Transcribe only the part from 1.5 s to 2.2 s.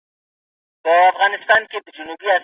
جنس نه